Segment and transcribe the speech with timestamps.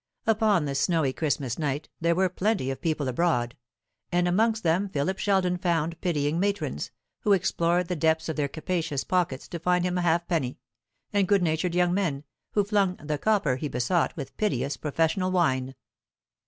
[0.25, 3.55] Upon this snowy Christmas night there were plenty of people abroad;
[4.11, 6.89] and amongst them Philip Sheldon found pitying matrons,
[7.19, 10.57] who explored the depths of their capacious pockets to find him a halfpenny,
[11.13, 15.75] and good natured young men, who flung the "copper" he besought with piteous professional whine.